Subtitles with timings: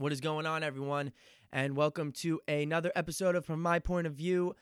[0.00, 1.12] What is going on, everyone?
[1.52, 4.56] And welcome to another episode of From My Point of View.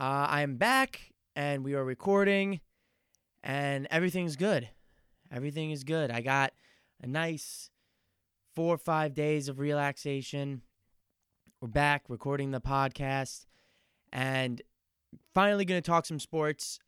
[0.00, 2.58] Uh, I am back and we are recording,
[3.44, 4.68] and everything's good.
[5.30, 6.10] Everything is good.
[6.10, 6.54] I got
[7.00, 7.70] a nice
[8.56, 10.62] four or five days of relaxation.
[11.60, 13.46] We're back recording the podcast
[14.12, 14.60] and
[15.34, 16.80] finally going to talk some sports,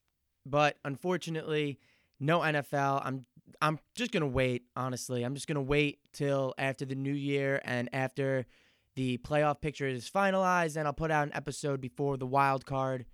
[0.45, 1.79] but unfortunately,
[2.21, 3.03] no NFL.
[3.05, 3.25] I'm
[3.61, 4.65] I'm just gonna wait.
[4.77, 8.47] Honestly, I'm just gonna wait till after the new year and after
[8.95, 13.07] the playoff picture is finalized, and I'll put out an episode before the wild card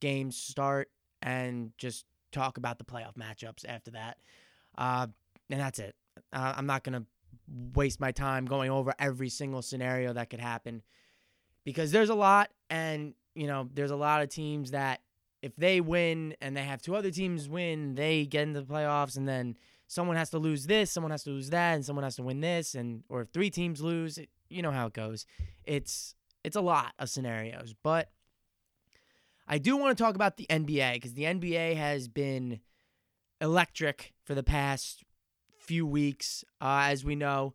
[0.00, 0.88] games start
[1.22, 4.18] and just talk about the playoff matchups after that.
[4.76, 5.06] Uh,
[5.50, 5.94] and that's it.
[6.32, 7.04] Uh, I'm not gonna
[7.74, 10.82] waste my time going over every single scenario that could happen
[11.64, 15.00] because there's a lot, and you know, there's a lot of teams that
[15.44, 19.18] if they win and they have two other teams win, they get into the playoffs,
[19.18, 22.16] and then someone has to lose this, someone has to lose that, and someone has
[22.16, 25.26] to win this, and or if three teams lose, it, you know how it goes.
[25.64, 28.10] It's it's a lot of scenarios, but
[29.46, 32.60] I do want to talk about the NBA because the NBA has been
[33.38, 35.04] electric for the past
[35.58, 36.42] few weeks.
[36.58, 37.52] Uh, as we know,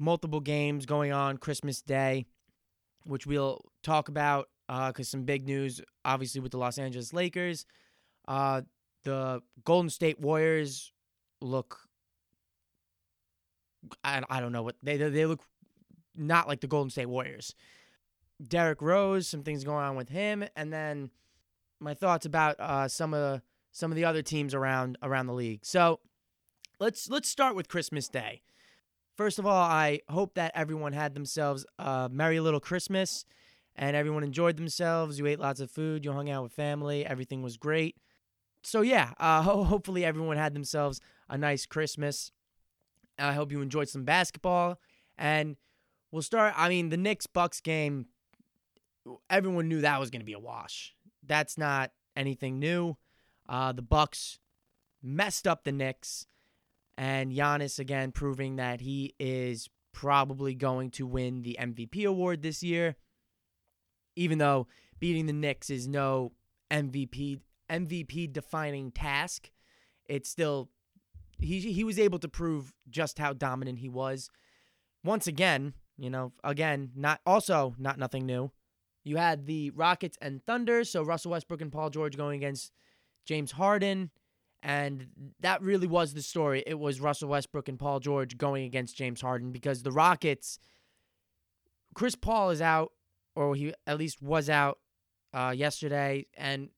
[0.00, 2.26] multiple games going on Christmas Day,
[3.04, 7.66] which we'll talk about because uh, some big news, obviously, with the Los Angeles Lakers.
[8.26, 8.62] Uh,
[9.04, 10.92] the Golden State Warriors
[11.40, 11.80] look.
[14.02, 15.42] I, I don't know what they they look
[16.16, 17.54] not like the Golden State Warriors.
[18.46, 21.10] Derrick Rose, some things going on with him, and then
[21.80, 23.42] my thoughts about uh, some of the,
[23.72, 25.64] some of the other teams around around the league.
[25.64, 26.00] So
[26.80, 28.42] let's let's start with Christmas Day.
[29.16, 33.24] First of all, I hope that everyone had themselves a merry little Christmas
[33.76, 35.18] and everyone enjoyed themselves.
[35.18, 37.96] You ate lots of food, you hung out with family, everything was great.
[38.62, 42.30] So yeah, uh, ho- hopefully everyone had themselves a nice Christmas.
[43.18, 44.80] I hope you enjoyed some basketball,
[45.16, 45.56] and
[46.10, 46.54] we'll start.
[46.56, 48.06] I mean, the Knicks Bucks game.
[49.28, 50.94] Everyone knew that was going to be a wash.
[51.22, 52.96] That's not anything new.
[53.48, 54.40] Uh, the Bucks
[55.02, 56.26] messed up the Knicks,
[56.96, 62.62] and Giannis again proving that he is probably going to win the MVP award this
[62.62, 62.96] year
[64.16, 64.66] even though
[64.98, 66.32] beating the Knicks is no
[66.70, 69.50] MVP MVP defining task,
[70.06, 70.70] it's still
[71.38, 74.30] he he was able to prove just how dominant he was.
[75.02, 78.50] Once again, you know, again, not also not nothing new.
[79.02, 82.72] You had the Rockets and Thunder, so Russell Westbrook and Paul George going against
[83.26, 84.10] James Harden,
[84.62, 85.08] and
[85.40, 86.64] that really was the story.
[86.66, 90.58] It was Russell Westbrook and Paul George going against James Harden because the Rockets
[91.94, 92.92] Chris Paul is out
[93.34, 94.78] or he at least was out
[95.32, 96.26] uh, yesterday.
[96.36, 96.70] And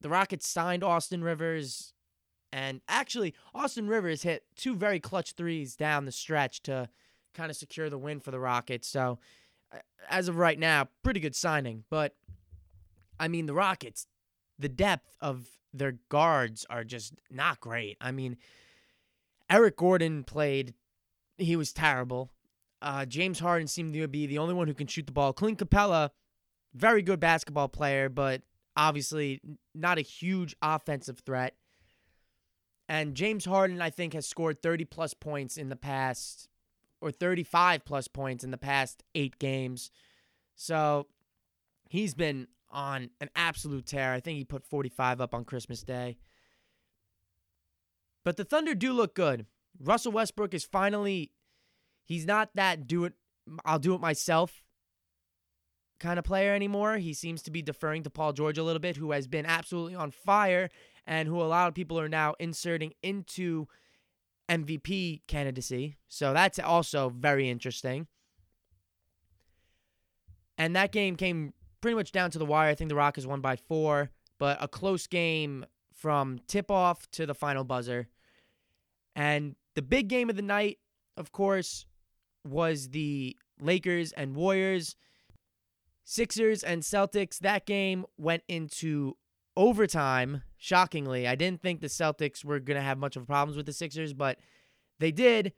[0.00, 1.92] the Rockets signed Austin Rivers.
[2.52, 6.88] And actually, Austin Rivers hit two very clutch threes down the stretch to
[7.34, 8.88] kind of secure the win for the Rockets.
[8.88, 9.18] So,
[10.08, 11.84] as of right now, pretty good signing.
[11.90, 12.16] But,
[13.20, 14.06] I mean, the Rockets,
[14.58, 17.96] the depth of their guards are just not great.
[18.00, 18.36] I mean,
[19.48, 20.74] Eric Gordon played,
[21.38, 22.30] he was terrible.
[22.82, 25.32] Uh, James Harden seemed to be the only one who can shoot the ball.
[25.32, 26.10] Clint Capela,
[26.74, 28.42] very good basketball player, but
[28.76, 29.40] obviously
[29.74, 31.54] not a huge offensive threat.
[32.88, 36.48] And James Harden, I think, has scored 30 plus points in the past,
[37.00, 39.90] or 35 plus points in the past eight games.
[40.56, 41.06] So
[41.88, 44.12] he's been on an absolute tear.
[44.12, 46.18] I think he put 45 up on Christmas Day.
[48.24, 49.46] But the Thunder do look good.
[49.78, 51.30] Russell Westbrook is finally
[52.10, 53.14] he's not that do it
[53.64, 54.62] I'll do it myself
[56.00, 56.96] kind of player anymore.
[56.96, 59.94] He seems to be deferring to Paul George a little bit, who has been absolutely
[59.94, 60.70] on fire
[61.06, 63.66] and who a lot of people are now inserting into
[64.48, 65.96] MVP candidacy.
[66.08, 68.06] So that's also very interesting.
[70.58, 72.70] And that game came pretty much down to the wire.
[72.70, 77.26] I think the Rockets won by four, but a close game from tip off to
[77.26, 78.08] the final buzzer.
[79.14, 80.78] And the big game of the night,
[81.16, 81.86] of course,
[82.44, 84.96] was the Lakers and Warriors.
[86.04, 89.16] Sixers and Celtics, that game went into
[89.56, 91.28] overtime, shockingly.
[91.28, 94.12] I didn't think the Celtics were going to have much of problems with the Sixers,
[94.12, 94.38] but
[94.98, 95.52] they did.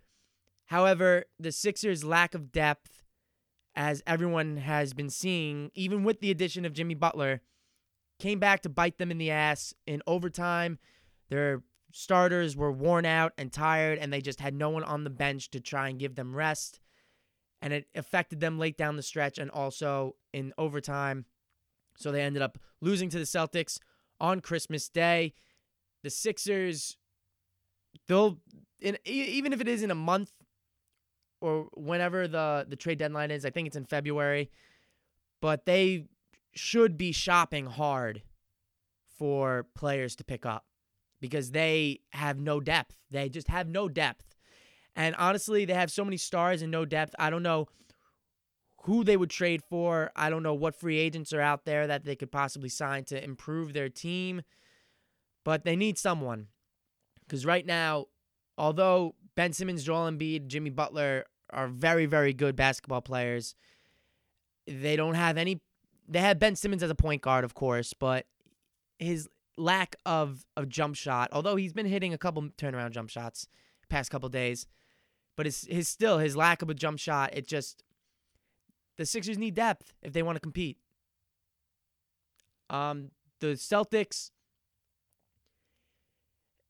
[0.66, 3.02] However, the Sixers' lack of depth,
[3.74, 7.40] as everyone has been seeing, even with the addition of Jimmy Butler,
[8.18, 10.78] came back to bite them in the ass in overtime.
[11.28, 11.62] Their
[11.92, 15.50] starters were worn out and tired, and they just had no one on the bench
[15.50, 16.80] to try and give them rest.
[17.60, 21.26] And it affected them late down the stretch and also in overtime.
[21.96, 23.78] So they ended up losing to the Celtics
[24.20, 25.34] on Christmas Day.
[26.02, 26.96] The Sixers,
[28.08, 28.40] they'll,
[28.80, 30.32] in, even if it is in a month,
[31.40, 33.44] or whenever the the trade deadline is.
[33.44, 34.50] I think it's in February.
[35.40, 36.06] But they
[36.54, 38.22] should be shopping hard
[39.18, 40.64] for players to pick up
[41.22, 42.96] because they have no depth.
[43.10, 44.34] They just have no depth.
[44.94, 47.14] And honestly, they have so many stars and no depth.
[47.18, 47.68] I don't know
[48.82, 50.10] who they would trade for.
[50.16, 53.24] I don't know what free agents are out there that they could possibly sign to
[53.24, 54.42] improve their team.
[55.44, 56.48] But they need someone.
[57.20, 58.06] Because right now,
[58.58, 63.54] although Ben Simmons, Joel Embiid, Jimmy Butler are very, very good basketball players,
[64.66, 65.60] they don't have any.
[66.08, 68.26] They have Ben Simmons as a point guard, of course, but
[68.98, 73.46] his lack of, of jump shot, although he's been hitting a couple turnaround jump shots
[73.88, 74.66] past couple days,
[75.36, 77.84] but his his still his lack of a jump shot, it just
[78.96, 80.78] the Sixers need depth if they want to compete.
[82.70, 83.10] Um,
[83.40, 84.30] the Celtics,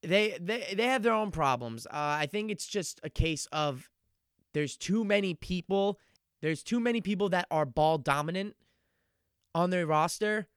[0.03, 1.87] they they they have their own problems.
[1.87, 3.89] Uh, I think it's just a case of
[4.53, 5.99] there's too many people.
[6.41, 8.57] There's too many people that are ball dominant
[9.55, 10.49] on their roster,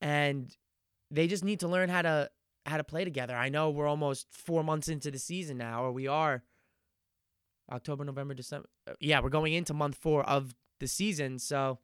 [0.00, 0.56] and
[1.12, 2.30] they just need to learn how to
[2.64, 3.34] how to play together.
[3.34, 6.42] I know we're almost four months into the season now, or we are.
[7.70, 8.68] October, November, December.
[8.86, 11.78] Uh, yeah, we're going into month four of the season, so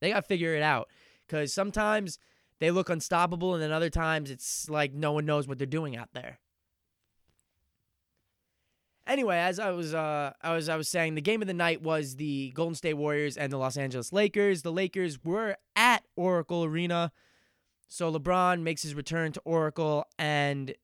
[0.00, 0.88] they got to figure it out.
[1.26, 2.18] Because sometimes
[2.58, 5.96] they look unstoppable, and then other times it's like no one knows what they're doing
[5.96, 6.38] out there.
[9.06, 11.80] Anyway, as I was uh I was I was saying, the game of the night
[11.80, 14.60] was the Golden State Warriors and the Los Angeles Lakers.
[14.62, 17.10] The Lakers were at Oracle Arena.
[17.88, 20.74] So LeBron makes his return to Oracle and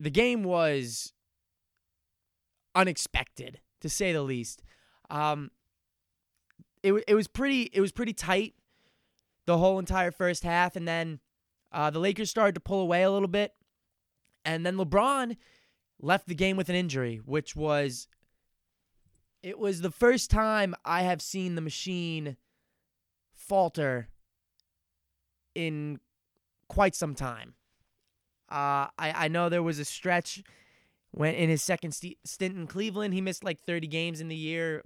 [0.00, 1.12] the game was
[2.74, 4.62] unexpected to say the least.
[5.10, 5.50] Um,
[6.82, 8.54] it it was pretty it was pretty tight
[9.46, 11.20] the whole entire first half, and then
[11.72, 13.52] uh, the Lakers started to pull away a little bit,
[14.44, 15.36] and then LeBron
[16.00, 18.08] left the game with an injury, which was
[19.42, 22.36] it was the first time I have seen the machine
[23.34, 24.08] falter
[25.54, 26.00] in
[26.68, 27.54] quite some time.
[28.50, 30.42] Uh, I I know there was a stretch
[31.10, 34.36] when in his second st- stint in Cleveland, he missed like 30 games in the
[34.36, 34.82] year,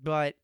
[0.00, 0.36] but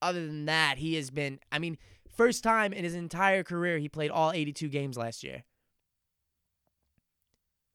[0.00, 1.38] other than that, he has been.
[1.50, 1.76] I mean,
[2.16, 5.44] first time in his entire career he played all 82 games last year.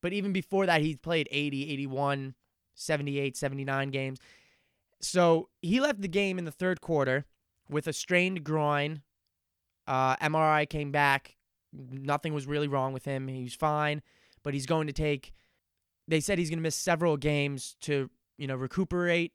[0.02, 2.36] But even before that, he played 80, 81,
[2.76, 4.20] 78, 79 games.
[5.00, 7.26] So he left the game in the third quarter
[7.70, 9.02] with a strained groin.
[9.88, 11.36] Uh, MRI came back.
[11.74, 13.28] Nothing was really wrong with him.
[13.28, 14.02] He was fine,
[14.44, 15.34] but he's going to take
[16.08, 19.34] they said he's going to miss several games to, you know, recuperate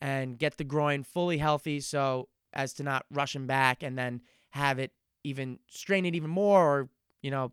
[0.00, 4.20] and get the groin fully healthy so as to not rush him back and then
[4.50, 4.92] have it
[5.22, 6.88] even strain it even more or,
[7.22, 7.52] you know,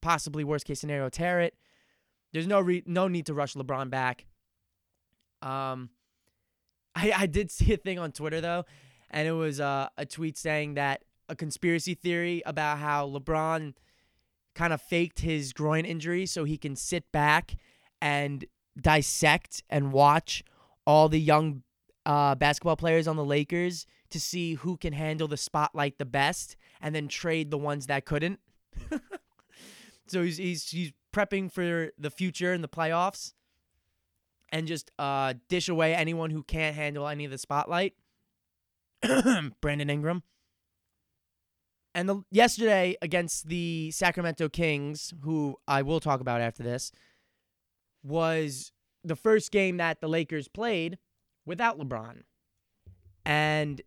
[0.00, 1.54] possibly worst case scenario tear it.
[2.32, 4.26] There's no re- no need to rush LeBron back.
[5.42, 5.90] Um
[6.94, 8.64] I I did see a thing on Twitter though
[9.10, 13.74] and it was uh, a tweet saying that a conspiracy theory about how LeBron
[14.54, 17.56] kind of faked his groin injury so he can sit back
[18.00, 18.44] and
[18.80, 20.42] dissect and watch
[20.86, 21.62] all the young
[22.06, 26.56] uh, basketball players on the Lakers to see who can handle the spotlight the best,
[26.80, 28.40] and then trade the ones that couldn't.
[30.06, 33.34] so he's he's he's prepping for the future in the playoffs,
[34.50, 37.94] and just uh, dish away anyone who can't handle any of the spotlight.
[39.60, 40.22] Brandon Ingram.
[41.94, 46.92] And the, yesterday against the Sacramento Kings, who I will talk about after this,
[48.02, 50.98] was the first game that the Lakers played
[51.44, 52.22] without LeBron.
[53.24, 53.82] And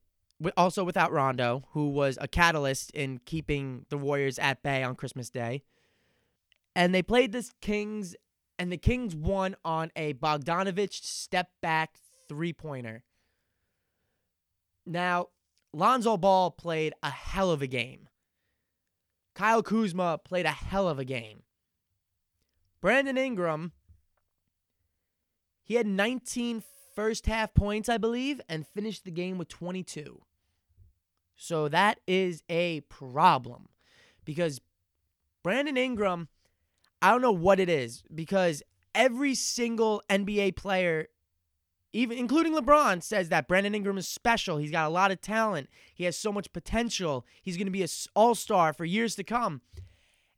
[0.58, 5.29] also without Rondo, who was a catalyst in keeping the Warriors at bay on Christmas
[5.29, 5.63] Day.
[6.75, 8.15] And they played the Kings,
[8.58, 13.03] and the Kings won on a Bogdanovich step back three pointer.
[14.86, 15.27] Now,
[15.73, 18.09] Lonzo Ball played a hell of a game.
[19.33, 21.43] Kyle Kuzma played a hell of a game.
[22.81, 23.71] Brandon Ingram
[25.71, 26.63] he had 19
[26.95, 30.21] first half points, I believe, and finished the game with 22.
[31.33, 33.69] So that is a problem
[34.25, 34.59] because
[35.43, 36.27] Brandon Ingram,
[37.01, 38.61] I don't know what it is because
[38.93, 41.07] every single NBA player,
[41.93, 44.57] even including LeBron, says that Brandon Ingram is special.
[44.57, 45.69] He's got a lot of talent.
[45.93, 47.25] He has so much potential.
[47.41, 49.62] He's going to be an all-star for years to come.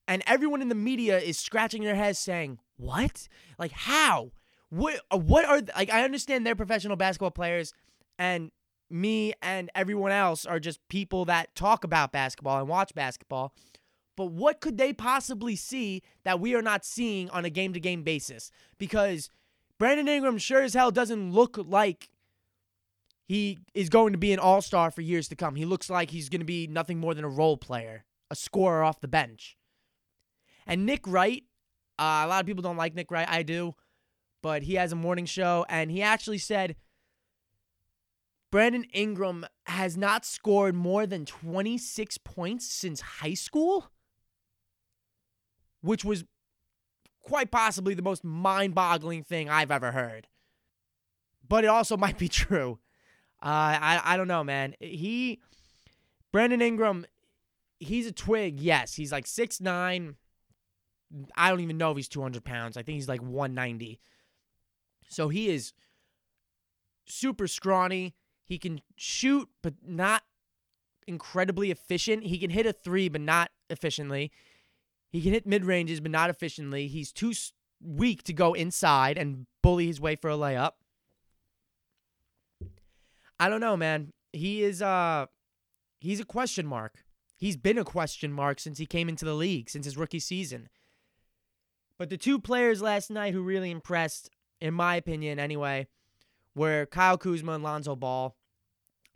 [0.07, 3.27] And everyone in the media is scratching their heads saying, "What?
[3.57, 4.31] Like how?
[4.73, 7.73] what uh, what are like I understand they're professional basketball players
[8.17, 8.51] and
[8.89, 13.53] me and everyone else are just people that talk about basketball and watch basketball.
[14.15, 17.79] But what could they possibly see that we are not seeing on a game to
[17.79, 18.51] game basis?
[18.77, 19.29] Because
[19.83, 22.07] Brandon Ingram sure as hell doesn't look like
[23.27, 25.55] he is going to be an all star for years to come.
[25.55, 28.81] He looks like he's going to be nothing more than a role player, a scorer
[28.81, 29.57] off the bench.
[30.65, 31.43] And Nick Wright,
[31.99, 33.27] uh, a lot of people don't like Nick Wright.
[33.29, 33.75] I do.
[34.41, 36.77] But he has a morning show, and he actually said
[38.53, 43.91] Brandon Ingram has not scored more than 26 points since high school,
[45.81, 46.23] which was
[47.23, 50.27] quite possibly the most mind boggling thing I've ever heard.
[51.47, 52.79] But it also might be true.
[53.41, 54.75] Uh, I I don't know, man.
[54.79, 55.41] He
[56.31, 57.05] Brandon Ingram,
[57.79, 58.59] he's a twig.
[58.59, 60.15] Yes, he's like six nine.
[61.35, 62.77] I don't even know if he's two hundred pounds.
[62.77, 63.99] I think he's like one ninety.
[65.09, 65.73] So he is
[67.05, 68.15] super scrawny.
[68.45, 70.23] He can shoot, but not
[71.07, 72.23] incredibly efficient.
[72.23, 74.31] He can hit a three, but not efficiently.
[75.13, 76.87] He can hit mid ranges, but not efficiently.
[76.87, 77.33] He's too
[77.79, 80.71] weak to go inside and bully his way for a layup.
[83.39, 84.11] I don't know, man.
[84.33, 85.27] He is uh
[85.99, 87.03] he's a question mark.
[87.37, 90.69] He's been a question mark since he came into the league, since his rookie season.
[91.99, 95.87] But the two players last night who really impressed, in my opinion anyway,
[96.55, 98.35] were Kyle Kuzma and Lonzo Ball.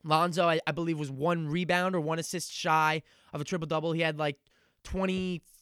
[0.04, 3.01] Lonzo, I, I believe, was one rebound or one assist shy
[3.34, 3.94] of a triple double.
[3.94, 4.38] He had like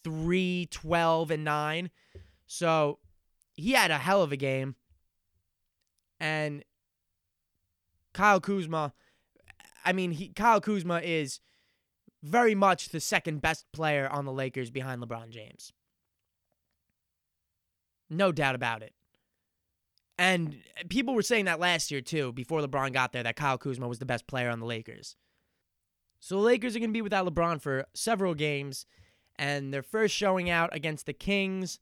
[0.05, 1.89] 23, 12, and 9.
[2.47, 2.99] So
[3.53, 4.75] he had a hell of a game.
[6.19, 6.63] And
[8.13, 8.93] Kyle Kuzma,
[9.83, 11.39] I mean, he, Kyle Kuzma is
[12.23, 15.73] very much the second best player on the Lakers behind LeBron James.
[18.09, 18.93] No doubt about it.
[20.17, 20.57] And
[20.87, 23.99] people were saying that last year too, before LeBron got there, that Kyle Kuzma was
[23.99, 25.17] the best player on the Lakers.
[26.19, 28.85] So the Lakers are going to be without LeBron for several games,
[29.37, 31.79] and their first showing out against the Kings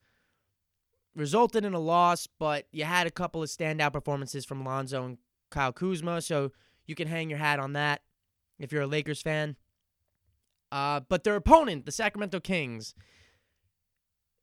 [1.16, 5.18] resulted in a loss, but you had a couple of standout performances from Lonzo and
[5.52, 6.52] Kyle Kuzma, so
[6.86, 8.02] you can hang your hat on that
[8.60, 9.56] if you're a Lakers fan.
[10.72, 12.96] Uh, but their opponent, the Sacramento Kings,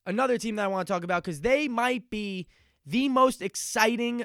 [0.06, 2.46] another team that I want to talk about because they might be
[2.86, 4.24] the most exciting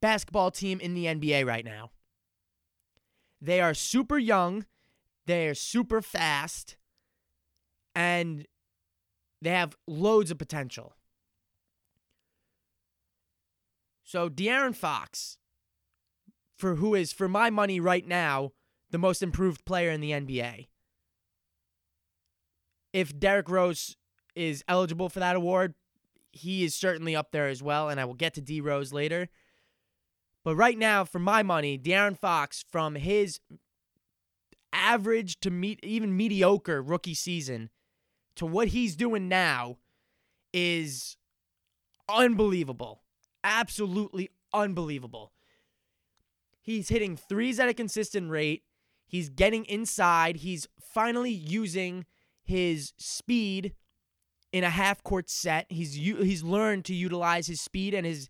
[0.00, 1.90] basketball team in the NBA right now.
[3.40, 4.66] They are super young,
[5.26, 6.76] they are super fast,
[7.94, 8.46] and
[9.40, 10.94] they have loads of potential.
[14.04, 15.38] So, De'Aaron Fox,
[16.56, 18.52] for who is, for my money right now,
[18.90, 20.68] the most improved player in the NBA.
[22.92, 23.96] If Derrick Rose
[24.34, 25.74] is eligible for that award,
[26.30, 29.28] he is certainly up there as well, and I will get to D Rose later.
[30.44, 33.40] But right now, for my money, De'Aaron Fox, from his
[34.72, 37.70] average to meet even mediocre rookie season
[38.36, 39.78] to what he's doing now
[40.52, 41.16] is
[42.08, 43.02] unbelievable.
[43.44, 45.32] Absolutely unbelievable.
[46.60, 48.62] He's hitting threes at a consistent rate.
[49.06, 50.36] He's getting inside.
[50.36, 52.06] He's finally using
[52.42, 53.74] his speed
[54.52, 55.66] in a half court set.
[55.68, 58.28] He's he's learned to utilize his speed and his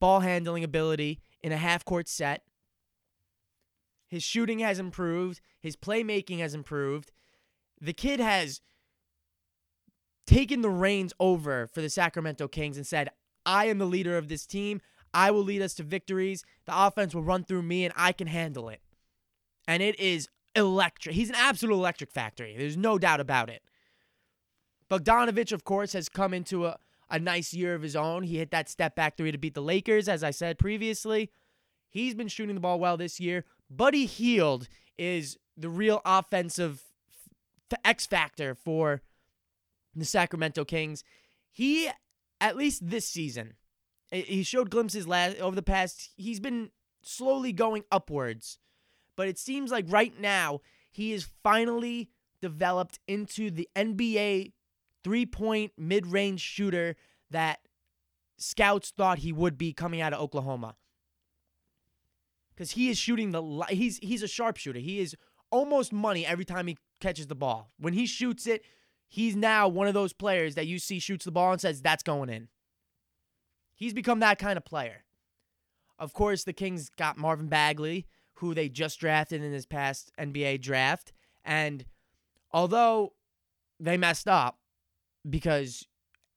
[0.00, 2.42] ball handling ability in a half court set.
[4.06, 5.40] His shooting has improved.
[5.60, 7.10] His playmaking has improved.
[7.80, 8.60] The kid has
[10.26, 13.10] taken the reins over for the Sacramento Kings and said,
[13.44, 14.80] I am the leader of this team.
[15.14, 16.44] I will lead us to victories.
[16.66, 18.80] The offense will run through me and I can handle it.
[19.68, 21.14] And it is electric.
[21.14, 22.54] He's an absolute electric factory.
[22.56, 23.62] There's no doubt about it.
[24.90, 26.78] Bogdanovich, of course, has come into a,
[27.10, 28.22] a nice year of his own.
[28.22, 31.30] He hit that step back three to beat the Lakers, as I said previously.
[31.88, 33.44] He's been shooting the ball well this year.
[33.70, 36.82] Buddy Hield is the real offensive
[37.84, 39.02] X factor for
[39.94, 41.04] the Sacramento Kings.
[41.50, 41.88] He,
[42.40, 43.54] at least this season,
[44.10, 46.10] he showed glimpses last over the past.
[46.16, 46.70] He's been
[47.02, 48.58] slowly going upwards,
[49.16, 54.52] but it seems like right now he is finally developed into the NBA
[55.04, 56.96] three-point mid-range shooter
[57.30, 57.60] that
[58.36, 60.76] scouts thought he would be coming out of Oklahoma.
[62.54, 64.78] Because he is shooting the he's he's a sharpshooter.
[64.78, 65.16] He is
[65.50, 67.70] almost money every time he catches the ball.
[67.78, 68.62] When he shoots it,
[69.12, 72.02] he's now one of those players that you see shoots the ball and says that's
[72.02, 72.48] going in.
[73.74, 75.04] He's become that kind of player.
[75.98, 80.62] Of course, the Kings got Marvin Bagley, who they just drafted in this past NBA
[80.62, 81.12] draft.
[81.44, 81.84] And
[82.52, 83.12] although
[83.78, 84.58] they messed up
[85.28, 85.86] because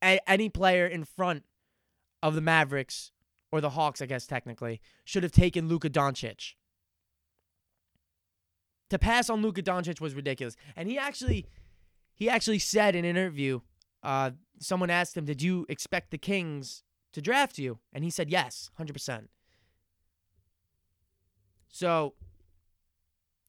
[0.04, 1.46] a- any player in front
[2.22, 3.14] of the Mavericks
[3.54, 6.56] or the Hawks, I guess technically, should have taken Luka Doncic.
[8.90, 10.58] To pass on Luka Doncic was ridiculous.
[10.76, 11.46] And he actually
[12.16, 13.60] he actually said in an interview,
[14.02, 17.80] uh, someone asked him, Did you expect the Kings to draft you?
[17.94, 19.28] And he said yes, 100%.
[21.70, 22.14] So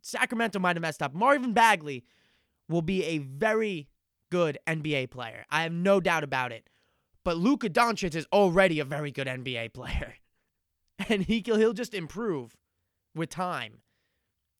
[0.03, 1.15] Sacramento might have messed up.
[1.15, 2.05] Marvin Bagley
[2.69, 3.89] will be a very
[4.31, 5.47] good NBA player.
[5.51, 6.69] I have no doubt about it.
[7.25, 10.15] But Luka Doncic is already a very good NBA player.
[11.11, 12.57] And he he'll just improve
[13.15, 13.83] with time.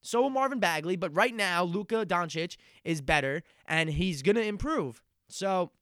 [0.07, 5.03] So will Marvin Bagley, but right now Luka Doncic is better and he's to improve.
[5.29, 5.73] So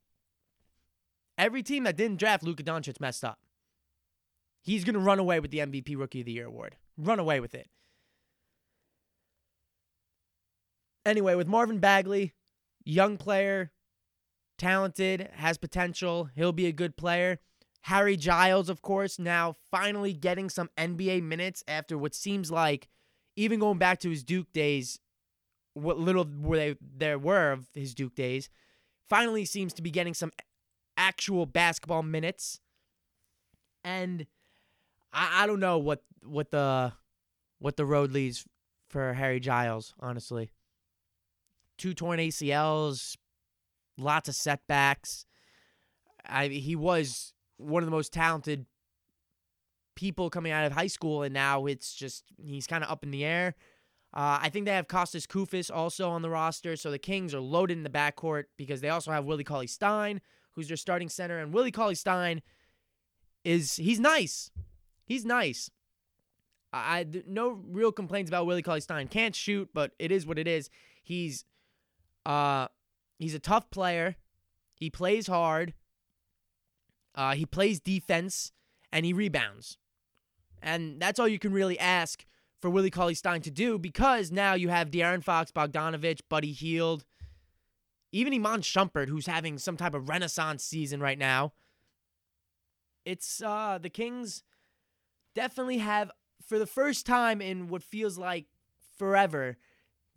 [1.36, 3.38] every team that didn't draft Luka Doncic messed up.
[4.62, 6.76] He's to run away with the MVP Rookie of the Year award.
[6.96, 7.68] Run away with it.
[11.04, 12.32] Anyway, with Marvin Bagley,
[12.82, 13.72] young player,
[14.56, 16.30] talented, has potential.
[16.34, 17.40] He'll be a good player.
[17.82, 22.88] Harry Giles, of course, now finally getting some NBA minutes after what seems like,
[23.36, 25.00] even going back to his Duke days,
[25.74, 28.48] what little were they there were of his Duke days,
[29.08, 30.32] finally seems to be getting some
[30.96, 32.60] actual basketball minutes.
[33.82, 34.26] And
[35.12, 36.92] I, I don't know what what the
[37.58, 38.44] what the road leads
[38.88, 40.50] for Harry Giles, honestly.
[41.76, 43.16] Two torn ACLs,
[43.98, 45.26] lots of setbacks.
[46.24, 48.66] I he was one of the most talented
[49.94, 53.10] people coming out of high school, and now it's just he's kind of up in
[53.10, 53.54] the air.
[54.12, 57.40] Uh, I think they have Costas Koufos also on the roster, so the Kings are
[57.40, 60.20] loaded in the backcourt because they also have Willie Cauley Stein,
[60.52, 62.42] who's their starting center, and Willie Cauley Stein
[63.44, 64.50] is he's nice,
[65.04, 65.70] he's nice.
[66.72, 69.08] I, I no real complaints about Willie Cauley Stein.
[69.08, 70.70] Can't shoot, but it is what it is.
[71.02, 71.44] He's
[72.24, 72.68] uh
[73.18, 74.16] he's a tough player.
[74.74, 75.74] He plays hard.
[77.14, 78.52] Uh, he plays defense
[78.92, 79.78] and he rebounds.
[80.64, 82.25] And that's all you can really ask
[82.59, 87.04] for Willie Cauley Stein to do because now you have De'Aaron Fox, Bogdanovich, Buddy Hield,
[88.12, 91.52] even Iman Shumpert, who's having some type of renaissance season right now.
[93.04, 94.42] It's uh the Kings
[95.35, 96.11] definitely have
[96.42, 98.47] for the first time in what feels like
[98.97, 99.59] forever,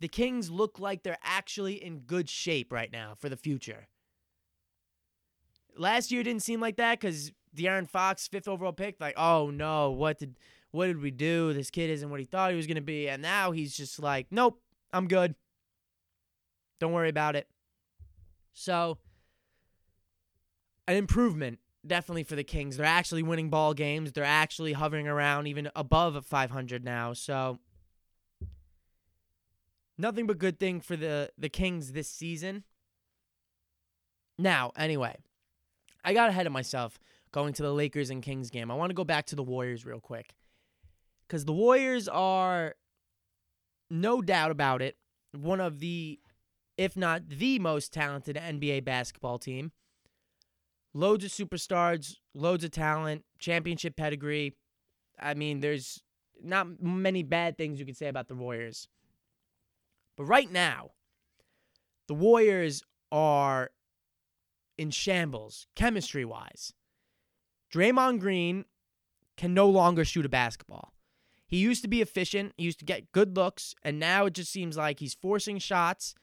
[0.00, 3.88] the Kings look like they're actually in good shape right now for the future.
[5.76, 9.90] Last year didn't seem like that because De'Aaron Fox, fifth overall pick, like, oh no,
[9.90, 10.38] what did
[10.70, 11.52] what did we do?
[11.52, 14.26] This kid isn't what he thought he was gonna be, and now he's just like,
[14.30, 14.60] nope,
[14.92, 15.34] I'm good.
[16.80, 17.48] Don't worry about it.
[18.52, 18.98] So,
[20.86, 22.76] an improvement definitely for the Kings.
[22.76, 24.12] They're actually winning ball games.
[24.12, 27.12] They're actually hovering around even above 500 now.
[27.12, 27.58] So,
[29.96, 32.64] nothing but good thing for the the Kings this season.
[34.38, 35.16] Now, anyway,
[36.04, 36.98] I got ahead of myself
[37.32, 38.70] going to the Lakers and Kings game.
[38.70, 40.34] I want to go back to the Warriors real quick.
[41.28, 42.74] Cuz the Warriors are
[43.90, 44.96] no doubt about it,
[45.32, 46.20] one of the
[46.76, 49.72] if not the most talented NBA basketball team.
[50.94, 54.56] Loads of superstars, loads of talent, championship pedigree.
[55.20, 56.02] I mean, there's
[56.42, 58.88] not many bad things you can say about the Warriors.
[60.16, 60.92] But right now,
[62.06, 63.70] the Warriors are
[64.78, 66.72] in shambles, chemistry wise.
[67.72, 68.64] Draymond Green
[69.36, 70.92] can no longer shoot a basketball.
[71.46, 74.52] He used to be efficient, he used to get good looks, and now it just
[74.52, 76.14] seems like he's forcing shots.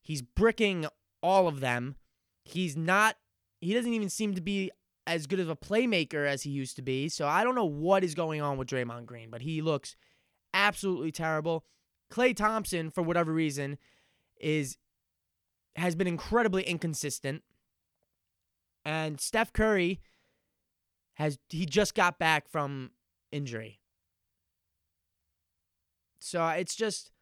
[0.00, 0.86] He's bricking
[1.22, 1.96] all of them.
[2.44, 3.16] He's not,
[3.60, 4.70] he doesn't even seem to be
[5.06, 7.08] as good of a playmaker as he used to be.
[7.08, 9.96] So I don't know what is going on with Draymond Green, but he looks
[10.54, 11.64] absolutely terrible.
[12.12, 13.78] Klay Thompson, for whatever reason,
[14.40, 14.76] is
[15.76, 17.42] has been incredibly inconsistent.
[18.84, 20.00] And Steph Curry
[21.20, 22.92] has he just got back from
[23.30, 23.78] injury.
[26.18, 27.12] So uh, it's just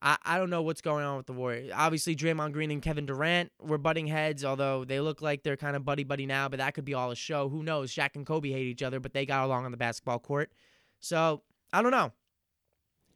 [0.00, 1.72] I, I don't know what's going on with the Warriors.
[1.74, 5.74] Obviously Draymond Green and Kevin Durant were butting heads, although they look like they're kind
[5.74, 7.48] of buddy buddy now, but that could be all a show.
[7.48, 7.92] Who knows?
[7.92, 10.52] Shaq and Kobe hate each other, but they got along on the basketball court.
[11.00, 12.12] So I don't know.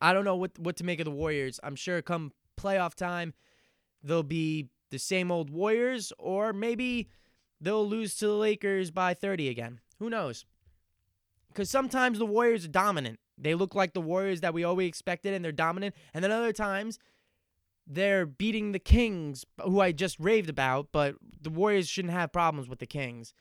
[0.01, 1.61] I don't know what what to make of the Warriors.
[1.63, 3.35] I'm sure come playoff time,
[4.03, 7.09] they'll be the same old Warriors, or maybe
[7.61, 9.81] they'll lose to the Lakers by 30 again.
[9.99, 10.45] Who knows?
[11.49, 13.21] Because sometimes the Warriors are dominant.
[13.39, 15.95] They look like the Warriors that we always expected, and they're dominant.
[16.13, 16.99] And then other times,
[17.87, 22.69] they're beating the Kings, who I just raved about, but the Warriors shouldn't have problems
[22.69, 23.35] with the Kings.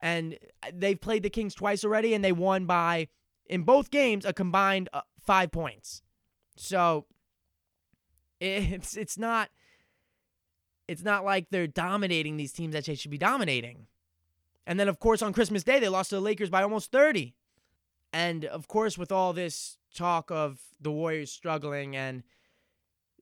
[0.00, 0.38] And
[0.72, 3.08] they've played the Kings twice already, and they won by,
[3.46, 6.02] in both games, a combined uh, five points.
[6.56, 7.06] So
[8.40, 9.48] it's it's not
[10.88, 13.86] it's not like they're dominating these teams that they should be dominating.
[14.66, 17.34] And then of course on Christmas Day they lost to the Lakers by almost 30.
[18.12, 22.22] And of course with all this talk of the Warriors struggling and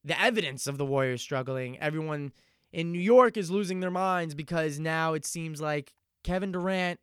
[0.05, 2.33] the evidence of the Warriors struggling, everyone
[2.73, 5.95] in New York is losing their minds because now it seems like
[6.25, 7.01] Kevin Durant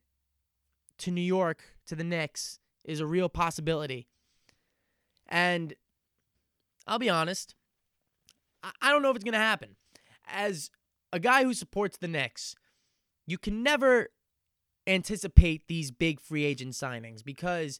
[1.00, 4.08] to New York to the Knicks is a real possibility.
[5.28, 5.74] And
[6.88, 7.56] I'll be honest,
[8.63, 9.76] I don't know if it's going to happen.
[10.32, 10.70] As
[11.12, 12.56] a guy who supports the Knicks,
[13.26, 14.10] you can never
[14.88, 17.80] anticipate these big free agent signings because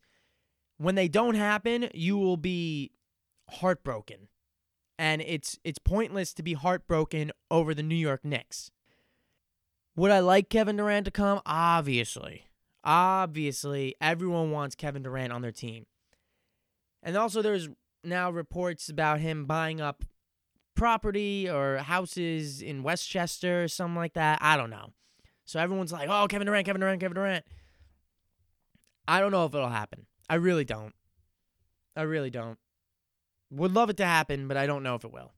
[0.78, 2.92] when they don't happen, you will be
[3.50, 4.28] heartbroken.
[4.98, 8.70] And it's it's pointless to be heartbroken over the New York Knicks.
[9.96, 11.42] Would I like Kevin Durant to come?
[11.46, 12.46] Obviously.
[12.84, 15.86] Obviously, everyone wants Kevin Durant on their team.
[17.02, 17.70] And also there's
[18.04, 20.04] now reports about him buying up
[20.80, 24.40] property or houses in Westchester or something like that.
[24.42, 24.94] I don't know.
[25.46, 27.46] So everyone's like, "Oh, Kevin Durant, Kevin Durant, Kevin Durant."
[29.08, 30.06] I don't know if it'll happen.
[30.30, 30.94] I really don't.
[31.96, 32.58] I really don't.
[33.52, 35.34] Would love it to happen, but I don't know if it will.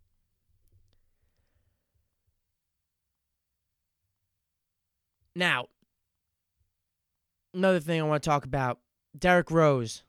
[5.33, 5.67] Now,
[7.53, 8.79] another thing I want to talk about
[9.17, 10.03] Derrick Rose.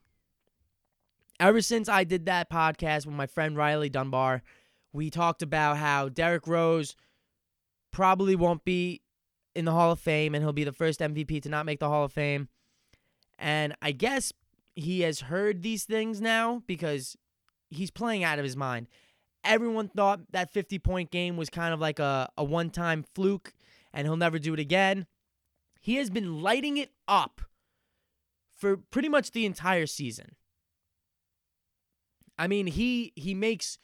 [1.39, 4.43] Ever since I did that podcast with my friend Riley Dunbar,
[4.93, 6.95] we talked about how Derrick Rose
[7.91, 9.01] probably won't be
[9.55, 11.89] in the Hall of Fame and he'll be the first MVP to not make the
[11.89, 12.47] Hall of Fame.
[13.37, 14.31] And I guess
[14.75, 17.17] he has heard these things now because
[17.69, 18.87] he's playing out of his mind.
[19.43, 23.53] Everyone thought that 50 point game was kind of like a, a one time fluke
[23.91, 25.05] and he'll never do it again.
[25.81, 27.41] He has been lighting it up
[28.55, 30.35] for pretty much the entire season.
[32.37, 33.77] I mean, he he makes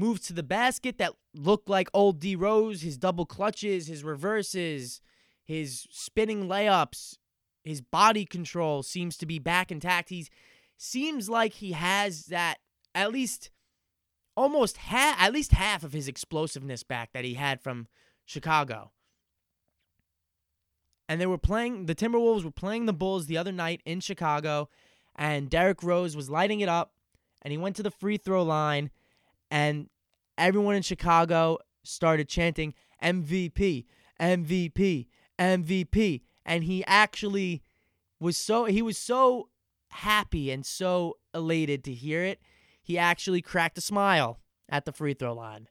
[0.00, 5.00] moves to the basket that look like old D Rose, his double clutches, his reverses,
[5.44, 7.16] his spinning layups,
[7.62, 10.08] his body control seems to be back intact.
[10.08, 10.26] He
[10.76, 12.56] seems like he has that
[12.94, 13.50] at least
[14.36, 17.86] almost half at least half of his explosiveness back that he had from
[18.24, 18.90] Chicago
[21.08, 24.68] and they were playing the Timberwolves were playing the Bulls the other night in Chicago
[25.16, 26.92] and Derrick Rose was lighting it up
[27.42, 28.90] and he went to the free throw line
[29.50, 29.88] and
[30.38, 33.86] everyone in Chicago started chanting MVP,
[34.20, 35.06] MVP,
[35.38, 37.62] MVP and he actually
[38.18, 39.48] was so he was so
[39.90, 42.40] happy and so elated to hear it.
[42.82, 45.68] He actually cracked a smile at the free throw line.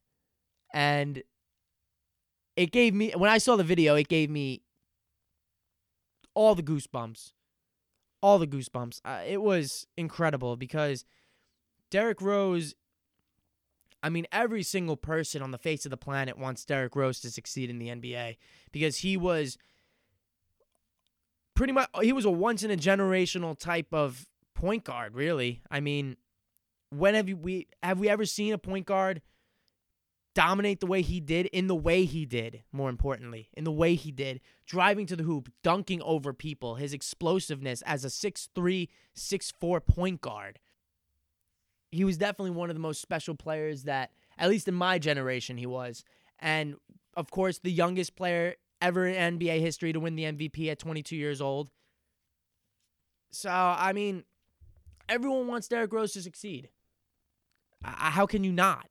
[0.73, 1.23] And
[2.55, 4.61] it gave me when I saw the video, it gave me
[6.33, 7.33] all the goosebumps.
[8.21, 9.01] All the goosebumps.
[9.03, 11.05] Uh, it was incredible because
[11.89, 12.75] Derrick Rose.
[14.01, 17.31] I mean, every single person on the face of the planet wants Derrick Rose to
[17.31, 18.37] succeed in the NBA
[18.71, 19.57] because he was
[21.53, 25.61] pretty much he was a once in a generational type of point guard, really.
[25.69, 26.15] I mean,
[26.89, 29.21] when have you, we have we ever seen a point guard
[30.35, 33.95] dominate the way he did in the way he did, more importantly, in the way
[33.95, 39.81] he did, driving to the hoop, dunking over people, his explosiveness as a six-three, six-four
[39.81, 40.59] point guard.
[41.91, 45.57] He was definitely one of the most special players that, at least in my generation,
[45.57, 46.03] he was.
[46.39, 46.75] And
[47.15, 51.15] of course, the youngest player ever in NBA history to win the MVP at 22
[51.15, 51.69] years old.
[53.31, 54.23] So, I mean,
[55.07, 56.69] everyone wants Derrick Rose to succeed.
[57.83, 58.87] How can you not?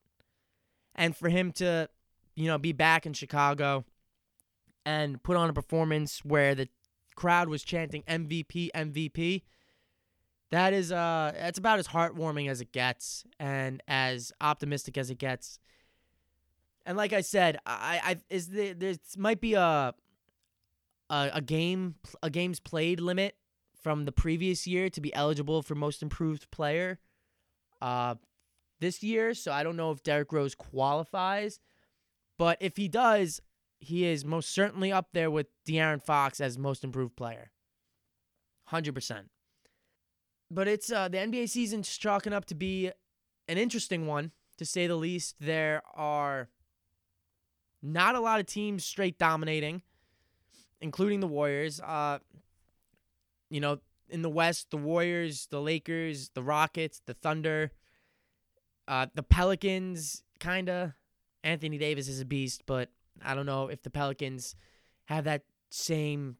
[0.99, 1.89] and for him to,
[2.35, 3.85] you know, be back in Chicago
[4.85, 6.69] and put on a performance where the
[7.15, 9.43] crowd was chanting MVP, MVP.
[10.51, 15.19] That is uh that's about as heartwarming as it gets and as optimistic as it
[15.19, 15.59] gets.
[16.87, 19.95] And like I said, I I is the there might be a
[21.11, 23.37] a, a game a games played limit
[23.83, 26.99] from the previous year to be eligible for most improved player.
[27.83, 28.15] Uh
[28.81, 31.61] this year, so I don't know if Derrick Rose qualifies.
[32.39, 33.41] But if he does,
[33.81, 37.51] he is most certainly up there with De'Aaron Fox as most improved player.
[38.71, 39.25] 100%.
[40.51, 42.91] But it's uh, the NBA season's chalking up to be
[43.49, 45.37] an interesting one, to say the least.
[45.41, 46.49] There are
[47.83, 49.83] not a lot of teams straight dominating,
[50.81, 51.81] including the Warriors.
[51.81, 52.19] Uh,
[53.51, 57.73] you know, in the West, the Warriors, the Lakers, the Rockets, the Thunder,
[58.87, 60.93] uh, the Pelicans, kind of.
[61.45, 62.91] Anthony Davis is a beast, but
[63.25, 64.57] I don't know if the Pelicans
[65.05, 66.37] have that same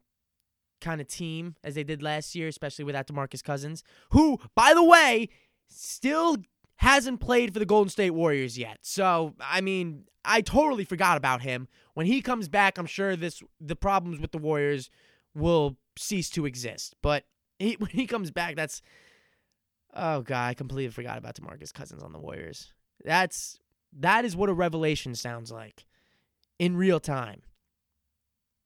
[0.81, 4.83] kind of team as they did last year, especially without DeMarcus Cousins, who, by the
[4.83, 5.29] way,
[5.67, 6.37] still
[6.77, 8.79] hasn't played for the Golden State Warriors yet.
[8.81, 11.67] So, I mean, I totally forgot about him.
[11.93, 14.89] When he comes back, I'm sure this the problems with the Warriors
[15.35, 16.95] will cease to exist.
[17.01, 17.25] But
[17.57, 18.81] he, when he comes back, that's
[19.93, 22.73] Oh god, I completely forgot about DeMarcus Cousins on the Warriors.
[23.03, 23.59] That's
[23.97, 25.85] that is what a revelation sounds like
[26.59, 27.41] in real time.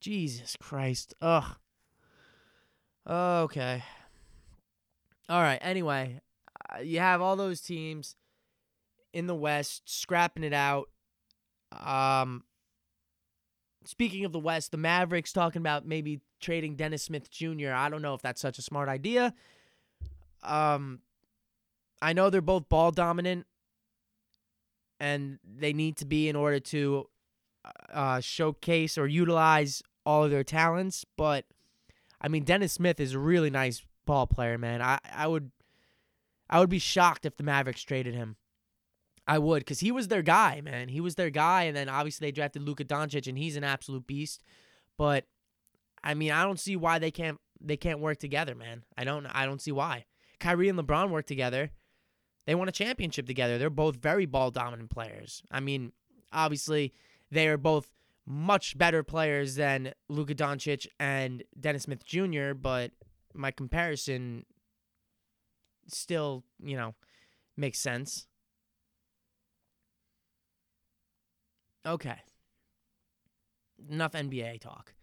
[0.00, 1.14] Jesus Christ.
[1.22, 1.56] Ugh.
[3.08, 3.82] Okay.
[5.28, 5.58] All right.
[5.60, 6.20] Anyway,
[6.72, 8.16] uh, you have all those teams
[9.12, 10.88] in the West scrapping it out.
[11.72, 12.44] Um,
[13.84, 17.70] speaking of the West, the Mavericks talking about maybe trading Dennis Smith Jr.
[17.72, 19.34] I don't know if that's such a smart idea.
[20.42, 21.00] Um,
[22.02, 23.46] I know they're both ball dominant,
[25.00, 27.08] and they need to be in order to
[27.92, 31.04] uh, showcase or utilize all of their talents.
[31.16, 31.46] But
[32.24, 34.80] I mean, Dennis Smith is a really nice ball player, man.
[34.80, 35.50] I, I would
[36.48, 38.36] I would be shocked if the Mavericks traded him.
[39.26, 40.88] I would, because he was their guy, man.
[40.88, 44.06] He was their guy, and then obviously they drafted Luka Doncic, and he's an absolute
[44.06, 44.42] beast.
[44.96, 45.26] But
[46.02, 48.84] I mean, I don't see why they can't they can't work together, man.
[48.96, 50.06] I don't I don't see why.
[50.40, 51.72] Kyrie and LeBron work together.
[52.46, 53.58] They won a championship together.
[53.58, 55.42] They're both very ball dominant players.
[55.50, 55.92] I mean,
[56.32, 56.94] obviously
[57.30, 57.90] they are both
[58.26, 62.92] much better players than Luka Doncic and Dennis Smith Jr., but
[63.34, 64.46] my comparison
[65.88, 66.94] still, you know,
[67.56, 68.26] makes sense.
[71.86, 72.16] Okay.
[73.90, 74.94] Enough NBA talk.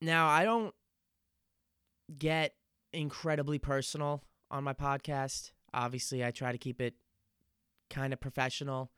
[0.00, 0.74] Now, I don't
[2.18, 2.54] get
[2.92, 5.52] incredibly personal on my podcast.
[5.72, 6.94] Obviously, I try to keep it
[7.88, 8.90] kind of professional.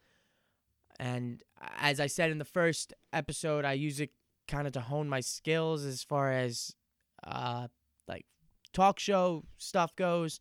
[0.98, 1.42] And
[1.78, 4.10] as I said in the first episode, I use it
[4.46, 6.74] kind of to hone my skills as far as
[7.26, 7.68] uh,
[8.06, 8.26] like
[8.72, 10.40] talk show stuff goes,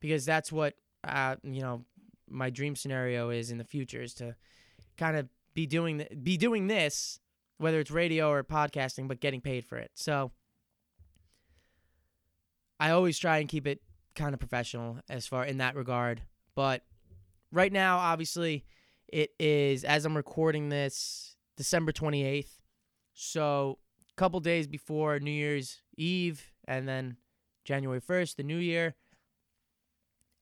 [0.00, 1.84] because that's what uh, you know
[2.28, 4.36] my dream scenario is in the future is to
[4.96, 7.20] kind of be doing th- be doing this,
[7.58, 9.90] whether it's radio or podcasting, but getting paid for it.
[9.94, 10.30] So
[12.78, 13.82] I always try and keep it
[14.14, 16.22] kind of professional as far in that regard.
[16.54, 16.82] But
[17.52, 18.64] right now, obviously,
[19.12, 22.58] it is as I'm recording this December 28th.
[23.12, 23.78] So
[24.10, 27.16] a couple days before New Year's Eve, and then
[27.64, 28.94] January 1st, the new year.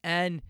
[0.04, 0.42] And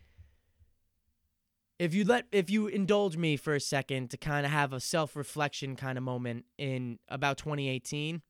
[1.78, 4.80] if you let if you indulge me for a second to kind of have a
[4.80, 8.22] self-reflection kind of moment in about 2018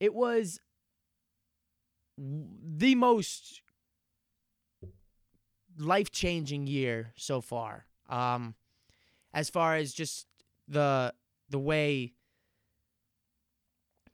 [0.00, 0.60] it was
[2.18, 3.62] the most
[5.78, 8.54] life-changing year so far um
[9.38, 10.26] as far as just
[10.66, 11.12] the
[11.48, 12.12] the way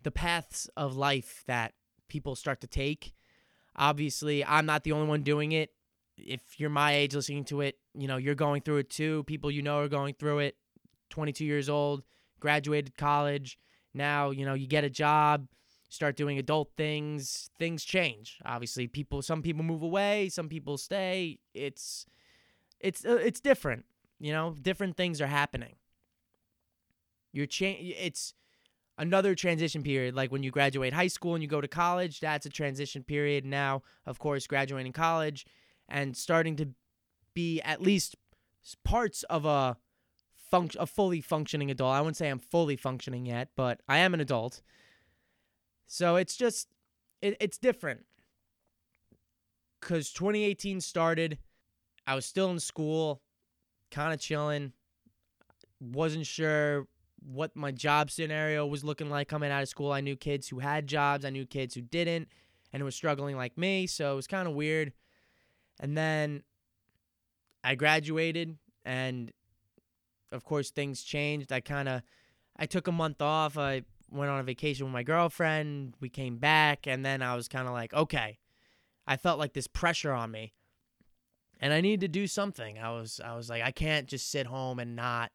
[0.02, 1.72] the paths of life that
[2.08, 3.12] people start to take
[3.76, 5.70] obviously i'm not the only one doing it
[6.16, 9.24] if you're my age listening to it, you know, you're going through it too.
[9.24, 10.56] People you know are going through it.
[11.10, 12.02] 22 years old,
[12.40, 13.58] graduated college.
[13.92, 15.46] Now, you know, you get a job,
[15.88, 18.38] start doing adult things, things change.
[18.44, 21.38] Obviously, people some people move away, some people stay.
[21.52, 22.06] It's
[22.80, 23.84] it's uh, it's different,
[24.18, 24.54] you know?
[24.60, 25.76] Different things are happening.
[27.32, 28.34] You're change it's
[28.96, 32.46] another transition period like when you graduate high school and you go to college, that's
[32.46, 33.44] a transition period.
[33.44, 35.44] Now, of course, graduating college
[35.88, 36.68] and starting to
[37.34, 38.16] be at least
[38.84, 39.76] parts of a
[40.52, 41.94] func- a fully functioning adult.
[41.94, 44.62] I wouldn't say I'm fully functioning yet, but I am an adult.
[45.86, 46.68] So it's just
[47.20, 48.06] it, it's different.
[49.80, 51.38] Cuz 2018 started,
[52.06, 53.22] I was still in school,
[53.94, 54.72] kind of chilling.
[55.80, 56.86] Wasn't sure
[57.24, 59.92] what my job scenario was looking like coming out of school.
[59.92, 62.28] I knew kids who had jobs, I knew kids who didn't
[62.72, 64.92] and was struggling like me, so it was kind of weird.
[65.80, 66.42] And then
[67.62, 69.32] I graduated and
[70.32, 71.52] of course things changed.
[71.52, 72.02] I kind of
[72.56, 73.56] I took a month off.
[73.56, 75.94] I went on a vacation with my girlfriend.
[76.00, 78.38] We came back and then I was kind of like, okay.
[79.06, 80.54] I felt like this pressure on me.
[81.60, 82.78] And I needed to do something.
[82.78, 85.30] I was I was like I can't just sit home and not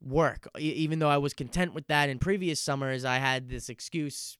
[0.00, 0.48] work.
[0.58, 4.38] Even though I was content with that in previous summers, I had this excuse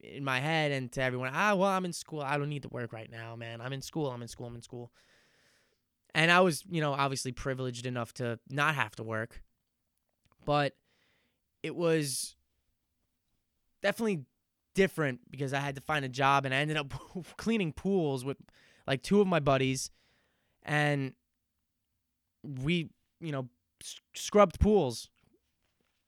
[0.00, 2.20] in my head and to everyone, ah, well, I'm in school.
[2.20, 3.60] I don't need to work right now, man.
[3.60, 4.10] I'm in school.
[4.10, 4.46] I'm in school.
[4.46, 4.92] I'm in school.
[6.14, 9.42] And I was, you know, obviously privileged enough to not have to work.
[10.44, 10.74] But
[11.62, 12.36] it was
[13.82, 14.24] definitely
[14.74, 16.92] different because I had to find a job and I ended up
[17.36, 18.36] cleaning pools with
[18.86, 19.90] like two of my buddies
[20.64, 21.12] and
[22.42, 23.48] we, you know,
[24.14, 25.08] scrubbed pools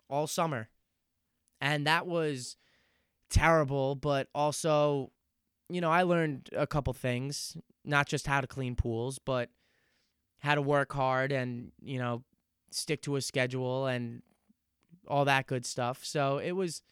[0.08, 0.68] all summer.
[1.60, 2.56] And that was
[3.30, 5.10] terrible, but also,
[5.68, 9.50] you know, I learned a couple things, not just how to clean pools, but
[10.40, 12.22] how to work hard and, you know,
[12.70, 14.22] stick to a schedule and
[15.08, 16.04] all that good stuff.
[16.04, 16.82] So it was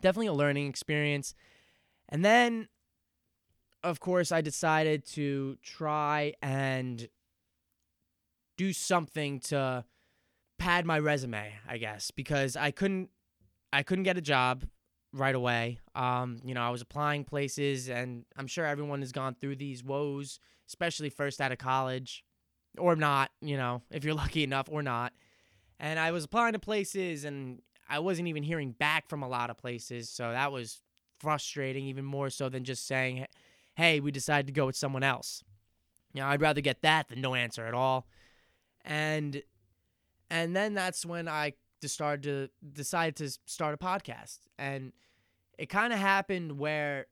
[0.00, 1.34] definitely a learning experience.
[2.08, 2.68] And then,
[3.88, 7.08] of course, I decided to try and
[8.56, 9.84] do something to
[10.58, 13.10] pad my resume, I guess, because I couldn't
[13.72, 14.64] I couldn't get a job
[15.12, 15.78] right away.
[15.94, 19.84] Um, you know, I was applying places, and I'm sure everyone has gone through these
[19.84, 22.24] woes, especially first out of college,
[22.76, 23.30] or not.
[23.40, 25.12] You know, if you're lucky enough, or not.
[25.80, 29.50] And I was applying to places, and I wasn't even hearing back from a lot
[29.50, 30.82] of places, so that was
[31.20, 33.26] frustrating, even more so than just saying,
[33.78, 35.42] "Hey, we decided to go with someone else."
[36.12, 38.06] You know, I'd rather get that than no answer at all.
[38.84, 39.42] And
[40.28, 44.92] and then that's when I to start to decide to start a podcast, and
[45.58, 47.06] it kind of happened where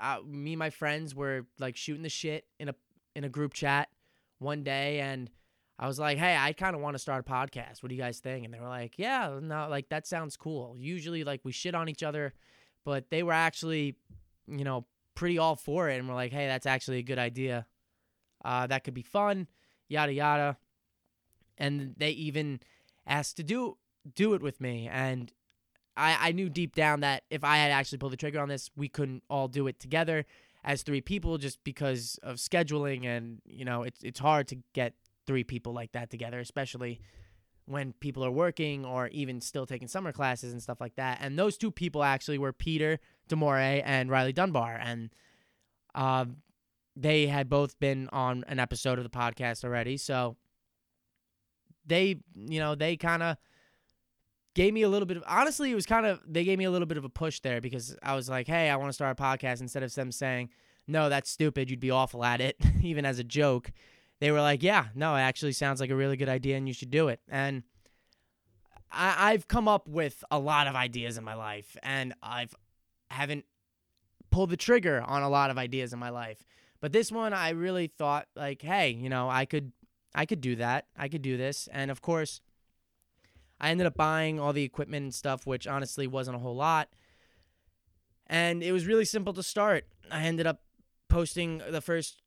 [0.00, 2.74] uh, me and my friends were like shooting the shit in a
[3.14, 3.90] in a group chat
[4.38, 5.28] one day, and
[5.78, 7.82] I was like, "Hey, I kind of want to start a podcast.
[7.82, 10.74] What do you guys think?" And they were like, "Yeah, no, like that sounds cool."
[10.78, 12.32] Usually, like we shit on each other,
[12.84, 13.96] but they were actually,
[14.46, 14.86] you know,
[15.18, 17.66] pretty all for it, and we're like, "Hey, that's actually a good idea.
[18.44, 19.48] Uh, that could be fun."
[19.88, 20.56] Yada yada,
[21.56, 22.60] and they even
[23.06, 23.78] asked to do
[24.14, 25.32] do it with me and
[25.98, 28.70] I, I knew deep down that if I had actually pulled the trigger on this,
[28.76, 30.24] we couldn't all do it together
[30.64, 34.94] as three people just because of scheduling and you know it's it's hard to get
[35.26, 37.00] three people like that together, especially
[37.66, 41.18] when people are working or even still taking summer classes and stuff like that.
[41.20, 45.10] And those two people actually were Peter Demore and Riley Dunbar, and
[45.94, 46.26] uh,
[46.96, 50.36] they had both been on an episode of the podcast already, so
[51.86, 53.36] they, you know, they kind of
[54.54, 56.70] gave me a little bit of honestly, it was kind of they gave me a
[56.70, 59.18] little bit of a push there because I was like, "Hey, I want to start
[59.18, 60.50] a podcast." Instead of them saying,
[60.86, 61.70] "No, that's stupid.
[61.70, 63.70] You'd be awful at it," even as a joke,
[64.20, 66.74] they were like, "Yeah, no, it actually sounds like a really good idea, and you
[66.74, 67.62] should do it." And
[68.90, 72.54] I, I've come up with a lot of ideas in my life, and I've
[73.10, 73.44] haven't
[74.30, 76.44] pulled the trigger on a lot of ideas in my life.
[76.80, 79.72] But this one, I really thought like, hey, you know, I could
[80.14, 80.86] I could do that.
[80.96, 81.68] I could do this.
[81.72, 82.40] And of course,
[83.60, 86.88] I ended up buying all the equipment and stuff, which honestly wasn't a whole lot.
[88.26, 89.86] And it was really simple to start.
[90.10, 90.62] I ended up
[91.08, 92.22] posting the first